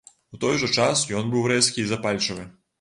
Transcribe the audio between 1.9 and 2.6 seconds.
запальчывы.